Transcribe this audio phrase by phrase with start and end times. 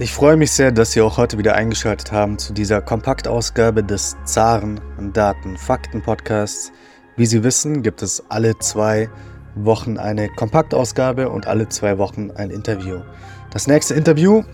[0.00, 4.16] Ich freue mich sehr, dass Sie auch heute wieder eingeschaltet haben zu dieser Kompaktausgabe des
[4.24, 4.80] Zaren
[5.12, 6.70] Daten Fakten Podcasts.
[7.16, 9.10] Wie Sie wissen, gibt es alle zwei
[9.56, 13.00] Wochen eine Kompaktausgabe und alle zwei Wochen ein Interview.
[13.50, 14.44] Das nächste Interview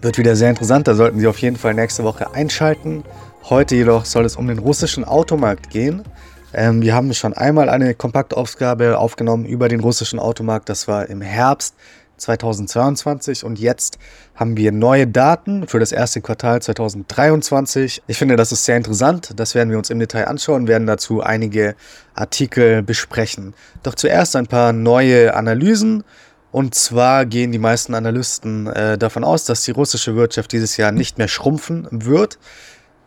[0.00, 3.04] wird wieder sehr interessant, da sollten Sie auf jeden Fall nächste Woche einschalten.
[3.50, 6.04] Heute jedoch soll es um den russischen Automarkt gehen.
[6.54, 11.20] Ähm, wir haben schon einmal eine Kompaktausgabe aufgenommen über den russischen Automarkt, das war im
[11.20, 11.74] Herbst
[12.20, 13.98] 2022 und jetzt
[14.34, 18.02] haben wir neue Daten für das erste Quartal 2023.
[18.06, 19.32] Ich finde, das ist sehr interessant.
[19.36, 21.74] Das werden wir uns im Detail anschauen, werden dazu einige
[22.14, 23.54] Artikel besprechen.
[23.82, 26.04] Doch zuerst ein paar neue Analysen.
[26.52, 30.90] Und zwar gehen die meisten Analysten äh, davon aus, dass die russische Wirtschaft dieses Jahr
[30.92, 32.38] nicht mehr schrumpfen wird.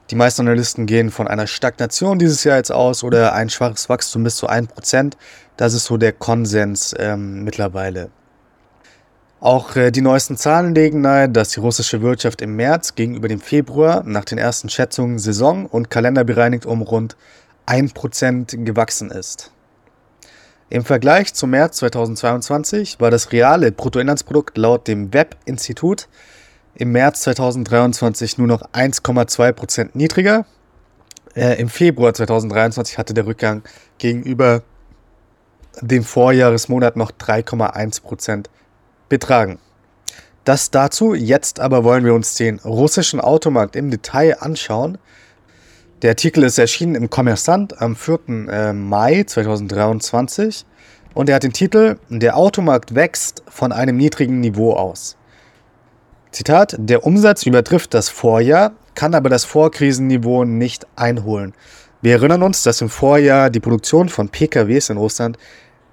[0.09, 4.23] Die meisten Analysten gehen von einer Stagnation dieses Jahr jetzt aus oder ein schwaches Wachstum
[4.23, 5.13] bis zu 1%.
[5.57, 8.09] Das ist so der Konsens ähm, mittlerweile.
[9.44, 13.42] Auch äh, die neuesten Zahlen legen nahe, dass die russische Wirtschaft im März gegenüber dem
[13.42, 17.18] Februar nach den ersten Schätzungen saison- und kalenderbereinigt um rund
[17.68, 19.52] 1% gewachsen ist.
[20.70, 26.07] Im Vergleich zum März 2022 war das reale Bruttoinlandsprodukt laut dem Web-Institut
[26.76, 30.46] im März 2023 nur noch 1,2% niedriger.
[31.35, 33.63] Äh, Im Februar 2023 hatte der Rückgang
[33.98, 34.63] gegenüber
[35.82, 38.46] dem Vorjahresmonat noch 3,1%
[39.14, 39.60] betragen.
[40.44, 44.98] Das dazu, jetzt aber wollen wir uns den russischen Automarkt im Detail anschauen.
[46.02, 48.20] Der Artikel ist erschienen im Kommersant am 4.
[48.50, 50.66] Äh, Mai 2023
[51.14, 55.16] und er hat den Titel Der Automarkt wächst von einem niedrigen Niveau aus.
[56.32, 61.54] Zitat, der Umsatz übertrifft das Vorjahr, kann aber das Vorkrisenniveau nicht einholen.
[62.02, 65.38] Wir erinnern uns, dass im Vorjahr die Produktion von PKWs in Russland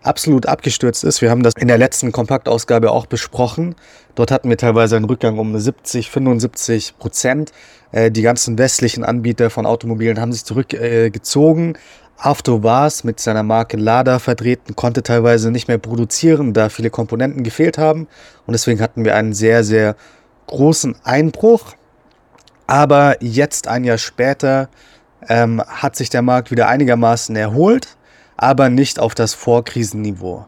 [0.02, 1.20] absolut abgestürzt ist.
[1.20, 3.74] Wir haben das in der letzten Kompaktausgabe auch besprochen.
[4.14, 7.52] Dort hatten wir teilweise einen Rückgang um 70, 75 Prozent.
[7.92, 11.74] Äh, die ganzen westlichen Anbieter von Automobilen haben sich zurückgezogen.
[12.16, 16.90] Afto war es mit seiner Marke Lada vertreten, konnte teilweise nicht mehr produzieren, da viele
[16.90, 18.08] Komponenten gefehlt haben.
[18.46, 19.96] Und deswegen hatten wir einen sehr, sehr
[20.46, 21.74] großen Einbruch.
[22.66, 24.68] Aber jetzt, ein Jahr später,
[25.28, 27.96] ähm, hat sich der Markt wieder einigermaßen erholt
[28.40, 30.46] aber nicht auf das Vorkrisenniveau.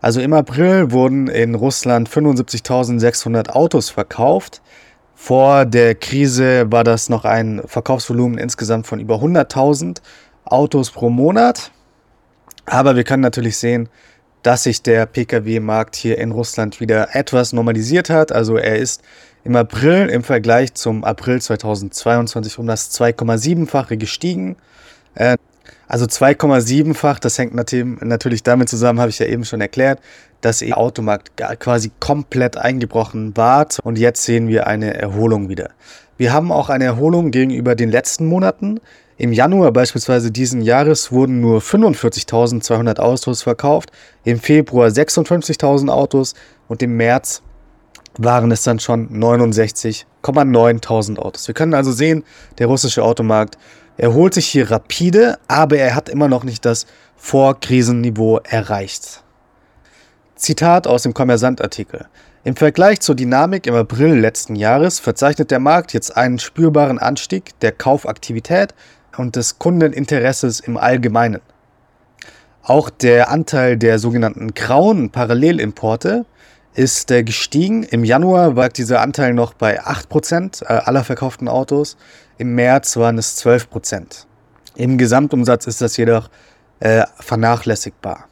[0.00, 4.60] Also im April wurden in Russland 75.600 Autos verkauft.
[5.14, 9.98] Vor der Krise war das noch ein Verkaufsvolumen insgesamt von über 100.000
[10.46, 11.70] Autos pro Monat.
[12.66, 13.88] Aber wir können natürlich sehen,
[14.42, 18.32] dass sich der Pkw-Markt hier in Russland wieder etwas normalisiert hat.
[18.32, 19.02] Also er ist
[19.44, 24.56] im April im Vergleich zum April 2022 um das 2,7-fache gestiegen.
[25.88, 30.00] Also 2,7-fach, das hängt natürlich damit zusammen, habe ich ja eben schon erklärt,
[30.42, 35.70] dass der Automarkt quasi komplett eingebrochen war und jetzt sehen wir eine Erholung wieder.
[36.18, 38.80] Wir haben auch eine Erholung gegenüber den letzten Monaten.
[39.16, 43.90] Im Januar beispielsweise diesen Jahres wurden nur 45.200 Autos verkauft,
[44.24, 46.34] im Februar 56.000 Autos
[46.68, 47.42] und im März
[48.16, 51.48] waren es dann schon 69,9.000 Autos.
[51.48, 52.24] Wir können also sehen,
[52.58, 53.58] der russische Automarkt
[53.98, 56.86] erholt sich hier rapide, aber er hat immer noch nicht das
[57.16, 59.22] Vorkrisenniveau erreicht.
[60.36, 62.06] Zitat aus dem Kommersant-Artikel.
[62.44, 67.58] Im Vergleich zur Dynamik im April letzten Jahres verzeichnet der Markt jetzt einen spürbaren Anstieg
[67.60, 68.72] der Kaufaktivität
[69.16, 71.40] und des Kundeninteresses im Allgemeinen.
[72.62, 76.24] Auch der Anteil der sogenannten grauen Parallelimporte
[76.78, 77.82] ist äh, gestiegen.
[77.82, 81.96] Im Januar war dieser Anteil noch bei 8% äh, aller verkauften Autos.
[82.38, 84.26] Im März waren es 12%.
[84.76, 86.30] Im Gesamtumsatz ist das jedoch
[86.78, 88.26] äh, vernachlässigbar.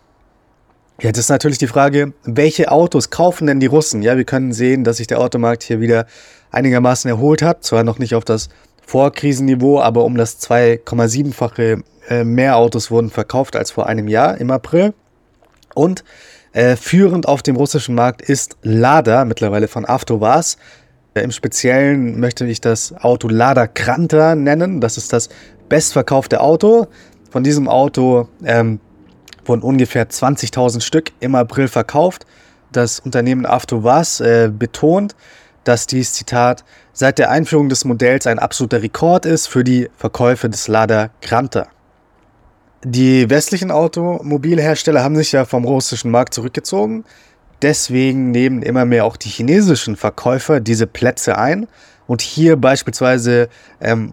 [1.00, 4.00] Jetzt ist natürlich die Frage, welche Autos kaufen denn die Russen?
[4.00, 6.06] Ja, wir können sehen, dass sich der Automarkt hier wieder
[6.52, 7.64] einigermaßen erholt hat.
[7.64, 8.48] Zwar noch nicht auf das
[8.86, 14.52] Vorkrisenniveau, aber um das 2,7-fache äh, mehr Autos wurden verkauft als vor einem Jahr im
[14.52, 14.94] April.
[15.74, 16.04] Und
[16.56, 20.56] äh, führend auf dem russischen Markt ist Lada, mittlerweile von Avtovaz.
[21.12, 24.80] Äh, Im Speziellen möchte ich das Auto Lada Kranta nennen.
[24.80, 25.28] Das ist das
[25.68, 26.86] bestverkaufte Auto.
[27.30, 28.80] Von diesem Auto ähm,
[29.44, 32.24] wurden ungefähr 20.000 Stück im April verkauft.
[32.72, 35.14] Das Unternehmen Avtovaz äh, betont,
[35.64, 36.64] dass dies, Zitat,
[36.94, 41.66] seit der Einführung des Modells ein absoluter Rekord ist für die Verkäufe des Lada Kranta.
[42.88, 47.04] Die westlichen Automobilhersteller haben sich ja vom russischen Markt zurückgezogen.
[47.60, 51.66] Deswegen nehmen immer mehr auch die chinesischen Verkäufer diese Plätze ein.
[52.06, 53.48] Und hier beispielsweise
[53.80, 54.12] ähm,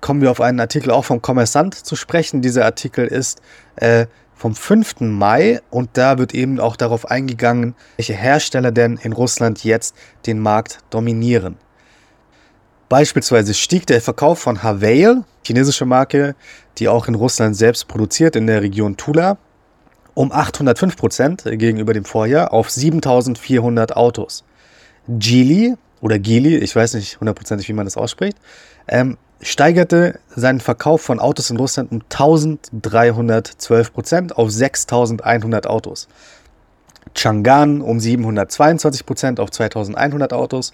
[0.00, 2.42] kommen wir auf einen Artikel auch vom Kommersant zu sprechen.
[2.42, 3.42] Dieser Artikel ist
[3.76, 5.02] äh, vom 5.
[5.02, 9.94] Mai und da wird eben auch darauf eingegangen, welche Hersteller denn in Russland jetzt
[10.26, 11.58] den Markt dominieren.
[12.90, 16.34] Beispielsweise stieg der Verkauf von Havail, chinesische Marke,
[16.76, 19.38] die auch in Russland selbst produziert, in der Region Tula,
[20.14, 24.42] um 805 Prozent gegenüber dem Vorjahr auf 7400 Autos.
[25.06, 28.36] Geely oder Geely, ich weiß nicht hundertprozentig, wie man das ausspricht,
[28.88, 36.08] ähm, steigerte seinen Verkauf von Autos in Russland um 1312 Prozent auf 6100 Autos.
[37.14, 40.72] Chang'an um 722 Prozent auf 2100 Autos.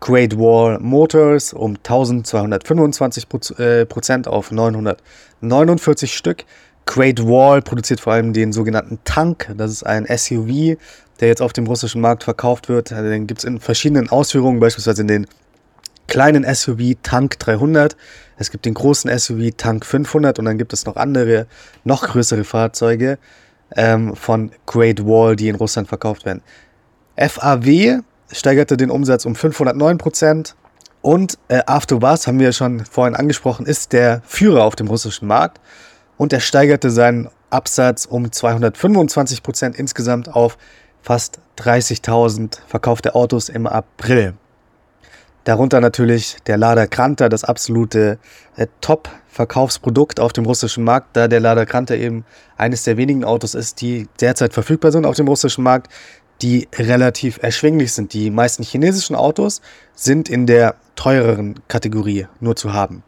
[0.00, 3.26] Great Wall Motors um 1225
[3.58, 6.44] äh, Prozent auf 949 Stück.
[6.84, 9.52] Great Wall produziert vor allem den sogenannten Tank.
[9.56, 10.78] Das ist ein SUV,
[11.20, 12.90] der jetzt auf dem russischen Markt verkauft wird.
[12.90, 15.26] Den gibt es in verschiedenen Ausführungen, beispielsweise in den
[16.06, 17.96] kleinen SUV Tank 300.
[18.38, 21.46] Es gibt den großen SUV Tank 500 und dann gibt es noch andere,
[21.84, 23.18] noch größere Fahrzeuge
[23.74, 26.42] ähm, von Great Wall, die in Russland verkauft werden.
[27.16, 28.02] FAW
[28.32, 30.56] steigerte den Umsatz um 509 Prozent.
[31.02, 35.60] Und äh, AfterBuzz, haben wir schon vorhin angesprochen, ist der Führer auf dem russischen Markt
[36.16, 40.58] und er steigerte seinen Absatz um 225 Prozent insgesamt auf
[41.02, 44.34] fast 30.000 verkaufte Autos im April.
[45.44, 48.18] Darunter natürlich der Lada Kranta, das absolute
[48.56, 52.24] äh, Top-Verkaufsprodukt auf dem russischen Markt, da der Lada Kranta eben
[52.56, 55.92] eines der wenigen Autos ist, die derzeit verfügbar sind auf dem russischen Markt,
[56.42, 58.12] die relativ erschwinglich sind.
[58.12, 59.60] Die meisten chinesischen Autos
[59.94, 63.02] sind in der teureren Kategorie nur zu haben.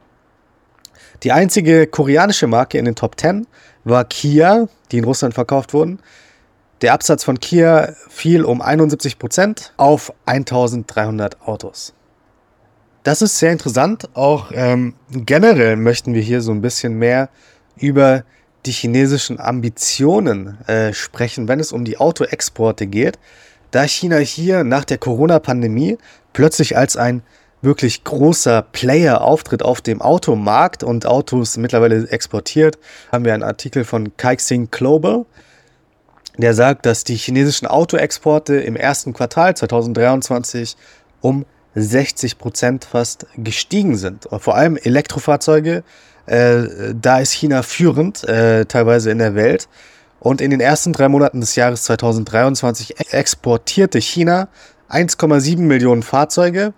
[1.23, 3.47] Die einzige koreanische Marke in den Top 10
[3.85, 5.99] war Kia, die in Russland verkauft wurden.
[6.81, 11.93] Der Absatz von Kia fiel um 71% auf 1300 Autos.
[13.03, 14.09] Das ist sehr interessant.
[14.15, 17.31] Auch ähm, generell möchten wir hier so ein bisschen mehr
[17.77, 18.25] über
[18.67, 23.19] die chinesischen Ambitionen äh, sprechen, wenn es um die Autoexporte geht,
[23.71, 25.99] da China hier nach der Corona-Pandemie
[26.33, 27.23] plötzlich als ein
[27.61, 32.79] wirklich großer Player auftritt auf dem Automarkt und Autos mittlerweile exportiert,
[33.11, 35.27] haben wir einen Artikel von Kaixing Global,
[36.37, 40.77] der sagt, dass die chinesischen Autoexporte im ersten Quartal 2023
[41.21, 41.45] um
[41.75, 44.29] 60 Prozent fast gestiegen sind.
[44.39, 45.85] Vor allem Elektrofahrzeuge,
[46.27, 49.69] äh, da ist China führend, äh, teilweise in der Welt.
[50.21, 54.49] Und in den ersten drei Monaten des Jahres 2023 exportierte China
[54.89, 56.73] 1,7 Millionen Fahrzeuge,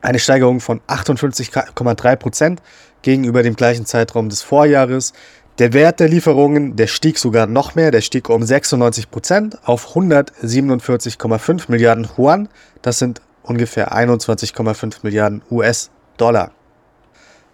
[0.00, 2.62] eine Steigerung von 58,3 Prozent
[3.02, 5.12] gegenüber dem gleichen Zeitraum des Vorjahres.
[5.58, 9.94] Der Wert der Lieferungen, der stieg sogar noch mehr, der stieg um 96 Prozent auf
[9.94, 12.48] 147,5 Milliarden Yuan.
[12.82, 16.50] Das sind ungefähr 21,5 Milliarden US-Dollar.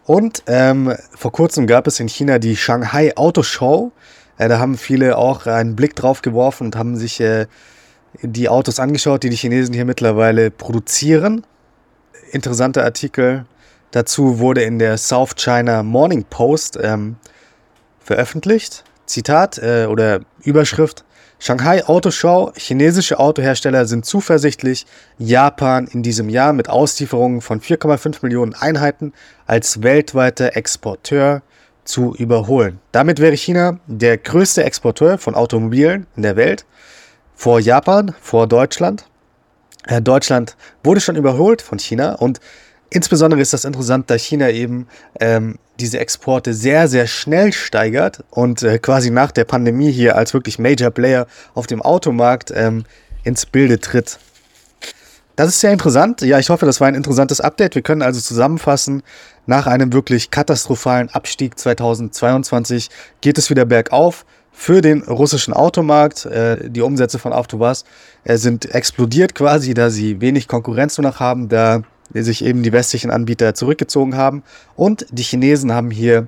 [0.05, 3.93] Und ähm, vor kurzem gab es in China die Shanghai Auto Show.
[4.39, 7.47] Äh, da haben viele auch einen Blick drauf geworfen und haben sich äh,
[8.23, 11.45] die Autos angeschaut, die die Chinesen hier mittlerweile produzieren.
[12.33, 13.45] Interessanter Artikel
[13.91, 17.17] dazu wurde in der South China Morning Post ähm,
[18.01, 18.85] veröffentlicht.
[19.07, 21.05] Zitat äh, oder Überschrift:
[21.43, 24.85] Shanghai Autoshow, chinesische Autohersteller sind zuversichtlich,
[25.17, 29.15] Japan in diesem Jahr mit Auslieferungen von 4,5 Millionen Einheiten
[29.47, 31.41] als weltweiter Exporteur
[31.85, 32.79] zu überholen.
[32.93, 36.67] Damit wäre China der größte Exporteur von Automobilen in der Welt
[37.35, 39.07] vor Japan, vor Deutschland.
[39.87, 42.39] Äh, Deutschland wurde schon überholt von China und
[42.91, 44.87] insbesondere ist das interessant, da China eben
[45.19, 50.35] ähm, diese Exporte sehr, sehr schnell steigert und äh, quasi nach der Pandemie hier als
[50.35, 52.85] wirklich Major Player auf dem Automarkt ähm,
[53.25, 54.19] ins Bilde tritt.
[55.37, 56.20] Das ist sehr interessant.
[56.20, 57.75] Ja, ich hoffe, das war ein interessantes Update.
[57.75, 59.03] Wir können also zusammenfassen,
[59.47, 62.91] nach einem wirklich katastrophalen Abstieg 2022
[63.23, 66.27] geht es wieder bergauf für den russischen Automarkt.
[66.27, 67.85] Äh, die Umsätze von AvtoVAZ
[68.25, 71.82] äh, sind explodiert quasi, da sie wenig Konkurrenz nur noch haben, da
[72.14, 74.43] sich eben die westlichen Anbieter zurückgezogen haben.
[74.76, 76.26] Und die Chinesen haben hier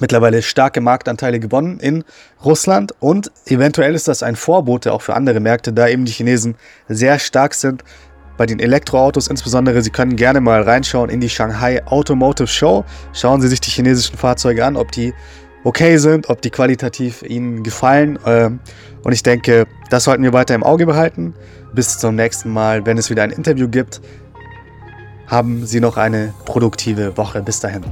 [0.00, 2.04] mittlerweile starke Marktanteile gewonnen in
[2.44, 6.54] Russland und eventuell ist das ein Vorbote auch für andere Märkte, da eben die Chinesen
[6.88, 7.82] sehr stark sind
[8.36, 9.82] bei den Elektroautos insbesondere.
[9.82, 12.84] Sie können gerne mal reinschauen in die Shanghai Automotive Show.
[13.12, 15.12] Schauen Sie sich die chinesischen Fahrzeuge an, ob die
[15.64, 18.18] okay sind, ob die qualitativ Ihnen gefallen.
[18.24, 18.60] Ähm,
[19.02, 21.34] und ich denke, das sollten wir weiter im Auge behalten.
[21.74, 24.00] Bis zum nächsten Mal, wenn es wieder ein Interview gibt
[25.28, 27.42] haben Sie noch eine produktive Woche.
[27.42, 27.84] Bis dahin.